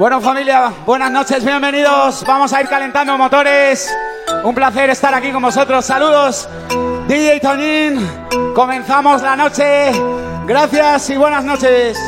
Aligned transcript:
Bueno 0.00 0.18
familia, 0.18 0.72
buenas 0.86 1.10
noches, 1.10 1.44
bienvenidos. 1.44 2.24
Vamos 2.26 2.54
a 2.54 2.62
ir 2.62 2.68
calentando 2.68 3.18
motores. 3.18 3.94
Un 4.44 4.54
placer 4.54 4.88
estar 4.88 5.12
aquí 5.14 5.30
con 5.30 5.42
vosotros. 5.42 5.84
Saludos, 5.84 6.48
DJ 7.06 7.38
Toñín. 7.40 8.08
Comenzamos 8.54 9.20
la 9.20 9.36
noche. 9.36 9.92
Gracias 10.46 11.10
y 11.10 11.18
buenas 11.18 11.44
noches. 11.44 11.98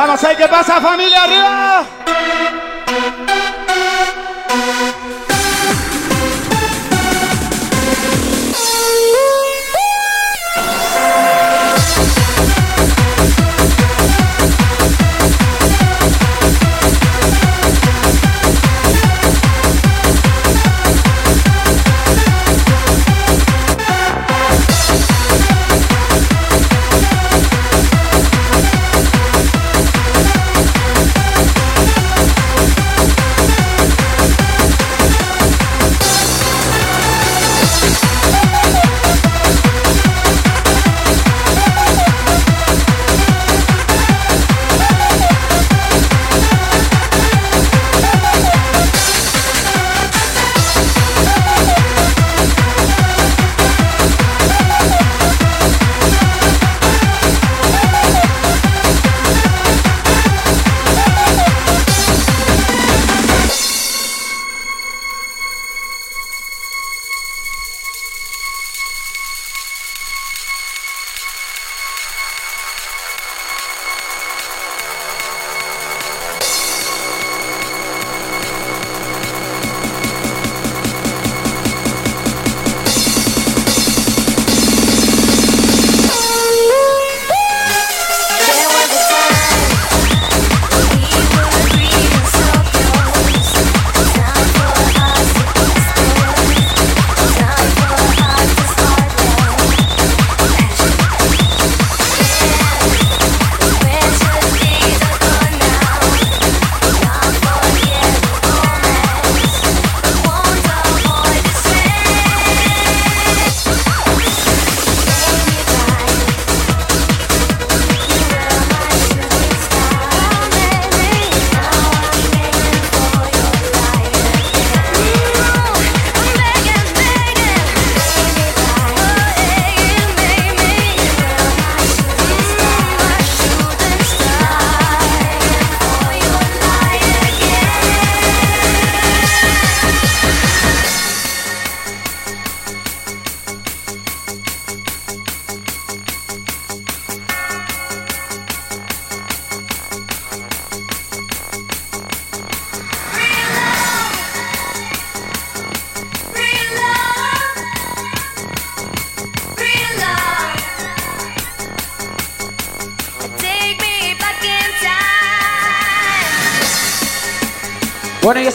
Vamos 0.00 0.24
ahí, 0.24 0.34
¿qué 0.34 0.48
pasa 0.48 0.80
familia? 0.80 1.24
¡Arriba! 1.24 1.99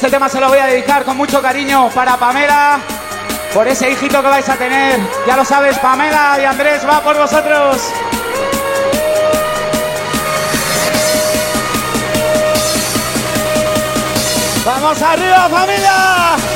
Este 0.05 0.17
tema 0.17 0.29
se 0.29 0.39
lo 0.39 0.49
voy 0.49 0.59
a 0.59 0.67
dedicar 0.67 1.03
con 1.03 1.17
mucho 1.17 1.41
cariño 1.41 1.89
para 1.89 2.15
Pamela, 2.15 2.79
por 3.51 3.67
ese 3.67 3.89
hijito 3.89 4.21
que 4.21 4.27
vais 4.27 4.47
a 4.47 4.55
tener. 4.55 4.99
Ya 5.25 5.35
lo 5.35 5.43
sabes, 5.43 5.79
Pamela 5.79 6.37
y 6.39 6.45
Andrés, 6.45 6.87
va 6.87 7.01
por 7.01 7.17
vosotros. 7.17 7.91
¡Vamos 14.63 15.01
arriba, 15.01 15.49
familia! 15.49 16.54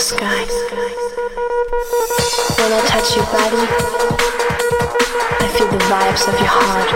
Sky. 0.00 0.44
When 2.56 2.72
I 2.72 2.80
touch 2.86 3.16
your 3.16 3.26
body, 3.26 3.66
I 5.40 5.48
feel 5.54 5.68
the 5.68 5.76
vibes 5.90 6.26
of 6.26 6.34
your 6.40 6.48
heart. 6.48 6.90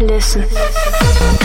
Listen. 0.00 1.37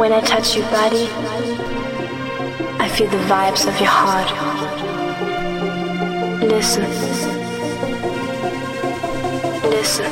When 0.00 0.14
I 0.14 0.20
touch 0.22 0.56
your 0.56 0.64
body, 0.70 1.10
I 2.80 2.88
feel 2.88 3.06
the 3.10 3.18
vibes 3.28 3.68
of 3.68 3.78
your 3.78 3.90
heart. 3.90 4.30
Listen. 6.42 6.88
Listen. 9.68 10.10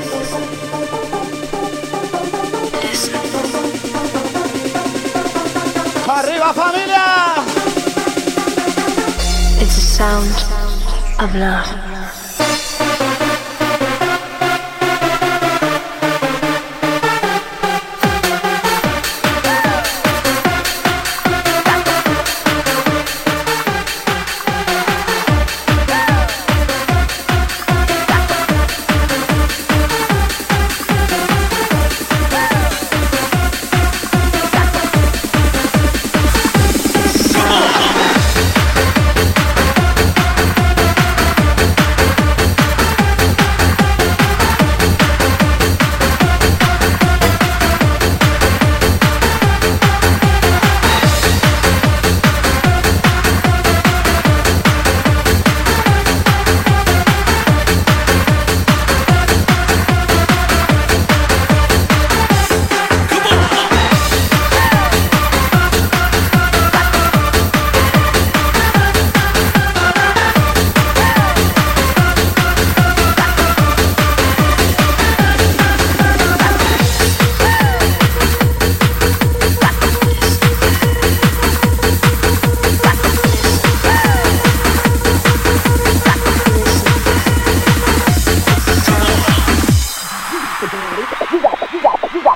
Listen. 2.83 3.15
¡Arriba, 6.07 6.53
familia! 6.53 7.07
It's 9.63 9.79
a 9.79 9.81
sound 9.81 10.37
of 11.19 11.35
love. 11.35 11.88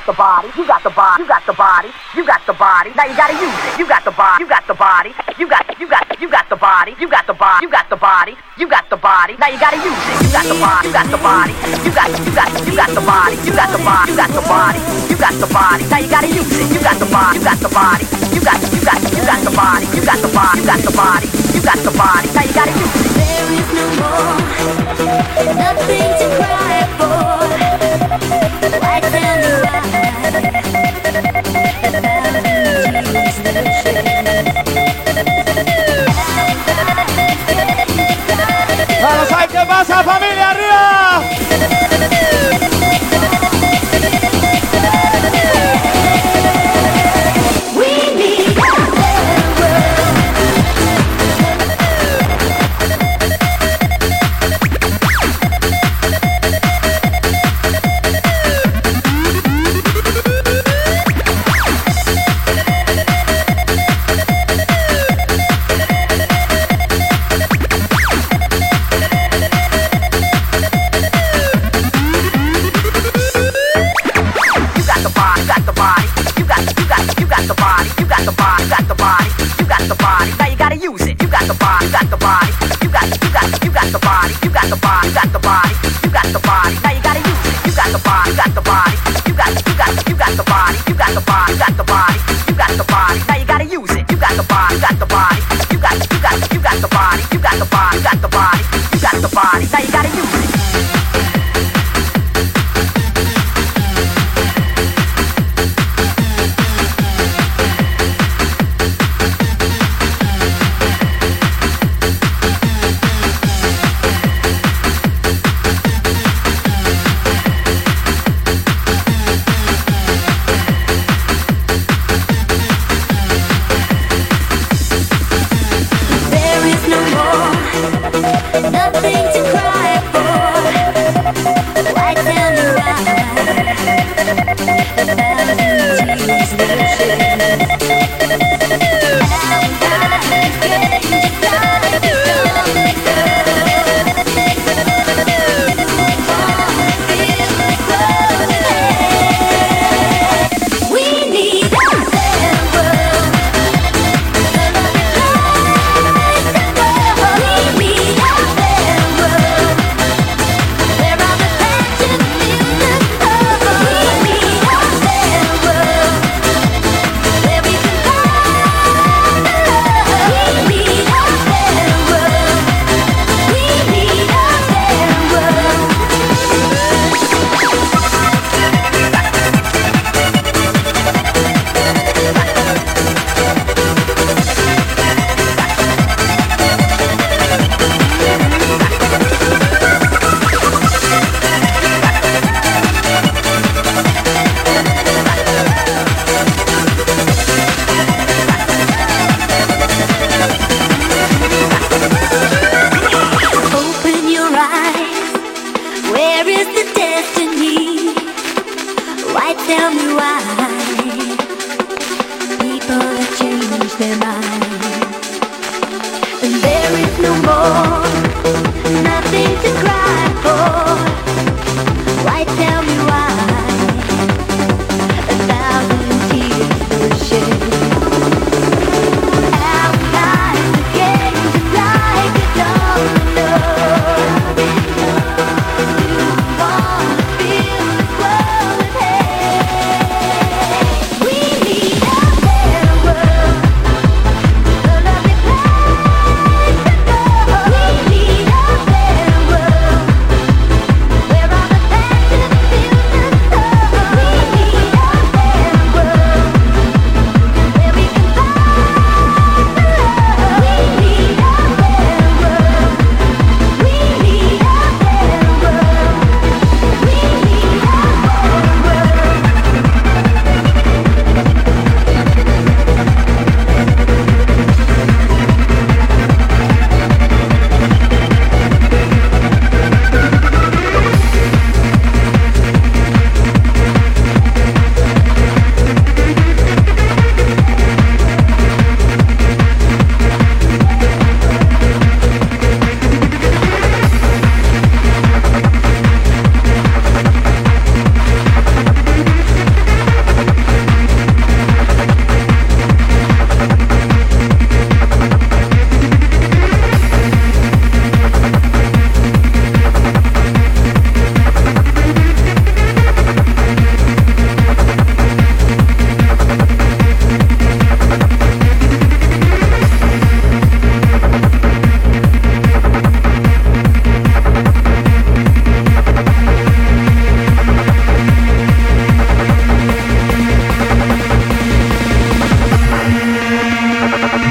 got 0.02 0.14
the 0.14 0.18
body, 0.18 0.48
you 0.58 0.66
got 0.66 0.82
the 0.82 0.90
body, 0.90 1.22
you 1.22 1.28
got 1.28 1.46
the 1.46 1.52
body, 1.52 1.88
you 2.16 2.26
got 2.26 2.42
the 2.46 2.52
body. 2.52 2.90
Now 2.96 3.06
you 3.06 3.14
gotta 3.14 3.38
use 3.38 3.54
it. 3.54 3.78
You 3.78 3.86
got 3.86 4.02
the 4.02 4.10
body, 4.10 4.42
you 4.42 4.48
got 4.50 4.66
the 4.66 4.74
body, 4.74 5.14
you 5.38 5.46
got 5.46 5.62
you 5.78 5.86
got 5.86 6.20
you 6.20 6.28
got 6.28 6.48
the 6.48 6.56
body, 6.56 6.96
you 6.98 7.06
got 7.08 7.26
the 7.26 7.34
body, 7.34 7.62
you 7.62 7.70
got 7.70 7.88
the 7.88 7.96
body, 7.96 8.34
you 8.58 8.66
got 8.66 8.90
the 8.90 8.96
body. 8.96 9.36
Now 9.38 9.46
you 9.46 9.60
gotta 9.60 9.78
use 9.78 9.94
it. 9.94 10.26
You 10.26 10.30
got 10.34 10.46
the 10.50 10.58
body, 10.58 10.88
you 10.88 10.92
got 10.92 11.06
the 11.06 11.18
body, 11.22 11.54
you 11.86 11.92
got 11.94 12.10
you 12.18 12.34
got 12.34 12.50
you 12.66 12.74
got 12.74 12.90
the 12.90 13.00
body, 13.00 13.36
you 13.46 13.54
got 13.54 13.70
the 13.70 13.78
body, 13.78 14.10
you 14.10 14.16
got 14.18 14.30
the 14.34 14.42
body, 14.42 14.80
you 15.06 15.16
got 15.22 15.34
the 15.38 15.46
body. 15.54 15.84
Now 15.86 15.98
you 16.02 16.10
gotta 16.10 16.30
use 16.34 16.50
it. 16.50 16.66
You 16.74 16.80
got 16.82 16.98
the 16.98 17.06
body, 17.06 17.38
you 17.38 17.44
got 17.46 17.58
the 17.62 17.70
body, 17.70 18.04
you 18.34 18.40
got 18.42 18.58
you 18.74 18.82
got 18.82 18.98
you 19.06 19.22
got 19.22 19.40
the 19.46 19.54
body, 19.54 19.86
you 19.94 20.02
got 20.02 20.18
the 20.18 20.30
body, 20.34 20.58
you 20.58 20.66
got 20.66 20.82
the 20.82 20.90
body, 20.98 21.28
you 21.54 21.62
got 21.62 21.78
the 21.78 21.92
body. 21.94 22.26
Now 22.34 22.42
you 22.42 22.54
gotta 22.58 22.74
use 22.74 22.90
it. 22.90 23.14
There 23.22 23.54
is 23.54 23.68
no 23.70 23.86
more, 24.02 24.34
nothing 25.54 26.10
to 26.18 26.26
cry 26.42 26.90
for. 26.98 27.22
¡Ay, 39.34 39.48
qué 39.48 39.66
pasa, 39.66 40.02
familia! 40.02 40.50
¡Arriba! 40.50 41.71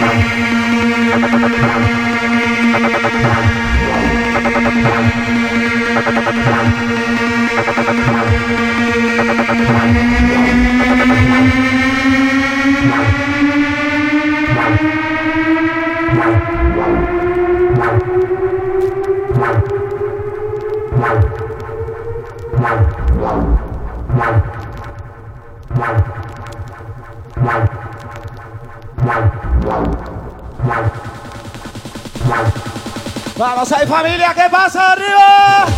Thank 0.01 0.31
you. 2.36 2.41
Familia, 33.92 34.34
¿qué 34.34 34.50
pasa 34.50 34.94
arriba? 34.94 35.71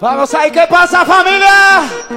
Vamos 0.00 0.30
sair, 0.30 0.50
que 0.50 0.66
passa, 0.66 1.04
família? 1.04 2.11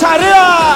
잘해요. 0.00 0.69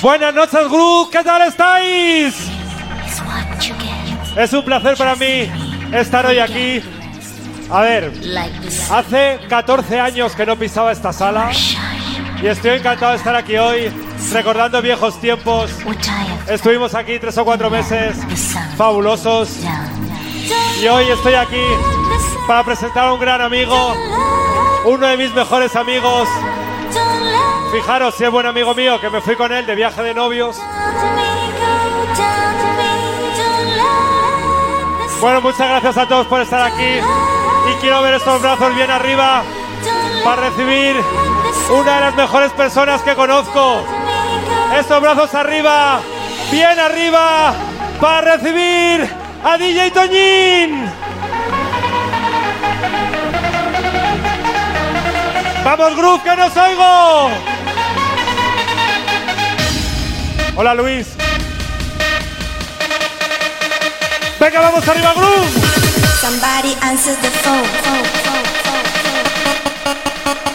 Buenas 0.00 0.32
noches, 0.32 0.68
Gru. 0.68 1.08
¿Qué 1.10 1.24
tal 1.24 1.42
estáis? 1.42 2.34
Es 4.36 4.52
un 4.52 4.64
placer 4.64 4.96
para 4.96 5.16
mí 5.16 5.50
estar 5.92 6.24
hoy 6.24 6.38
aquí. 6.38 6.80
A 7.68 7.80
ver, 7.80 8.12
hace 8.90 9.40
14 9.48 9.98
años 9.98 10.34
que 10.36 10.46
no 10.46 10.56
pisaba 10.56 10.92
esta 10.92 11.12
sala 11.12 11.50
y 12.40 12.46
estoy 12.46 12.78
encantado 12.78 13.12
de 13.12 13.18
estar 13.18 13.34
aquí 13.34 13.56
hoy 13.56 13.90
recordando 14.32 14.80
viejos 14.80 15.20
tiempos. 15.20 15.72
Estuvimos 16.46 16.94
aquí 16.94 17.18
tres 17.18 17.36
o 17.36 17.44
cuatro 17.44 17.68
meses 17.68 18.16
fabulosos 18.76 19.50
y 20.80 20.86
hoy 20.86 21.10
estoy 21.10 21.34
aquí 21.34 21.62
para 22.46 22.62
presentar 22.62 23.08
a 23.08 23.12
un 23.12 23.20
gran 23.20 23.40
amigo, 23.42 23.94
uno 24.86 25.06
de 25.08 25.16
mis 25.16 25.34
mejores 25.34 25.74
amigos. 25.74 26.28
Fijaros 27.72 28.14
si 28.14 28.24
es 28.24 28.30
buen 28.30 28.46
amigo 28.46 28.74
mío 28.74 29.00
que 29.00 29.10
me 29.10 29.20
fui 29.20 29.36
con 29.36 29.52
él 29.52 29.66
de 29.66 29.74
viaje 29.74 30.02
de 30.02 30.14
novios. 30.14 30.58
Bueno, 35.20 35.40
muchas 35.40 35.68
gracias 35.68 35.96
a 35.98 36.06
todos 36.06 36.26
por 36.28 36.40
estar 36.40 36.62
aquí 36.62 37.00
y 37.70 37.74
quiero 37.80 38.00
ver 38.02 38.14
estos 38.14 38.40
brazos 38.40 38.74
bien 38.74 38.90
arriba 38.90 39.42
para 40.24 40.48
recibir 40.48 40.96
una 41.70 41.94
de 41.96 42.00
las 42.00 42.14
mejores 42.14 42.52
personas 42.52 43.02
que 43.02 43.14
conozco. 43.14 43.84
Estos 44.78 45.00
brazos 45.02 45.34
arriba, 45.34 46.00
bien 46.50 46.78
arriba, 46.78 47.52
para 48.00 48.36
recibir 48.36 49.08
a 49.44 49.58
DJ 49.58 49.90
Toñín. 49.90 50.90
Vamos, 55.64 55.96
Groove, 55.96 56.22
que 56.22 56.36
nos 56.36 56.56
oigo. 56.56 57.47
Hola 60.60 60.74
Luis. 60.74 61.06
Venga, 64.40 64.60
vamos 64.60 64.88
arriba, 64.88 65.14
Groove. 65.14 65.46
Somebody 66.20 66.74
answers 66.82 67.16
the 67.22 67.30
phone. 67.30 67.64
phone, 67.64 68.04
phone, 68.24 68.44
phone 70.34 70.47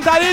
rollito 0.00 0.31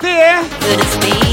Party! 0.00 1.27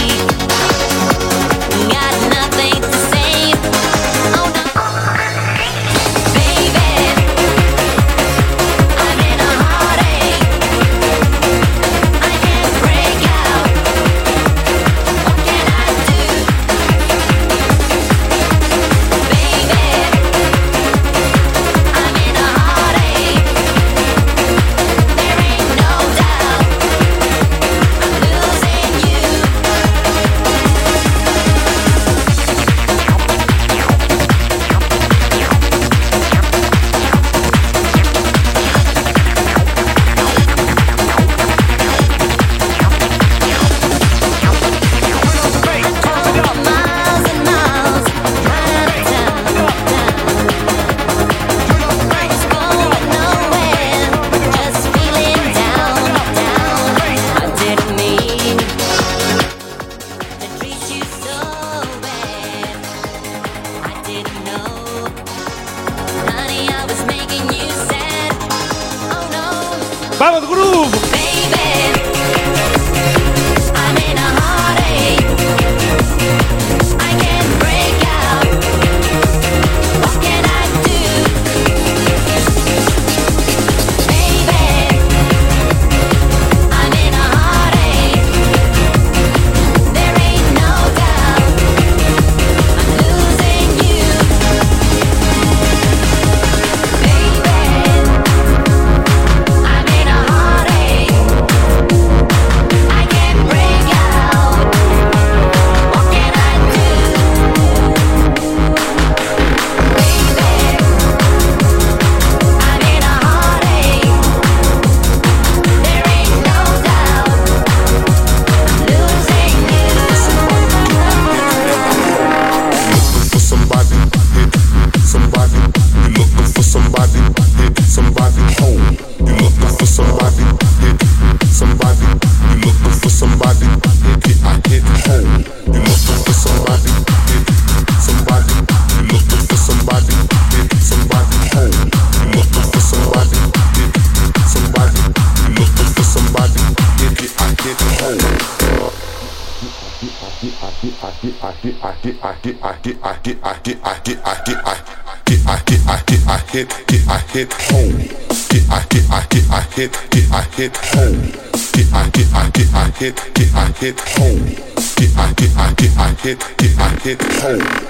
hit 167.05 167.21
home. 167.21 167.85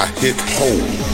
I 0.00 0.06
hit 0.20 0.40
home. 0.40 1.07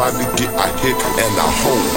Somebody 0.00 0.24
get 0.38 0.48
a 0.54 0.66
hit 0.78 0.96
and 0.96 1.36
a 1.36 1.44
hold. 1.60 1.92